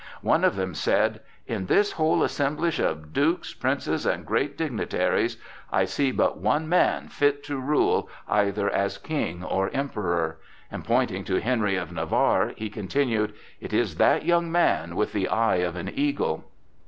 [0.23, 5.37] One of them said: "In this whole assemblage of dukes, princes and great dignitaries,
[5.71, 10.39] I see but one man fit to rule either as king or emperor,"
[10.71, 15.27] and pointing to Henry of Navarre he continued: "It is that young man with the
[15.27, 16.45] eye of an eagle!"